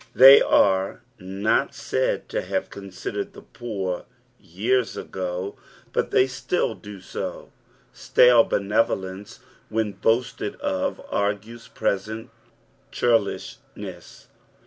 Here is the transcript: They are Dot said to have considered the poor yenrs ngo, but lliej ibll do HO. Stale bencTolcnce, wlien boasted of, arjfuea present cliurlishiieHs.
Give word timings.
They 0.15 0.41
are 0.41 1.03
Dot 1.19 1.75
said 1.75 2.27
to 2.29 2.41
have 2.41 2.71
considered 2.71 3.33
the 3.33 3.43
poor 3.43 4.05
yenrs 4.43 4.97
ngo, 5.09 5.55
but 5.93 6.09
lliej 6.09 6.43
ibll 6.49 6.73
do 6.81 6.99
HO. 6.99 7.51
Stale 7.93 8.49
bencTolcnce, 8.49 9.37
wlien 9.71 10.01
boasted 10.01 10.55
of, 10.55 10.97
arjfuea 11.11 11.71
present 11.75 12.31
cliurlishiieHs. 12.91 14.25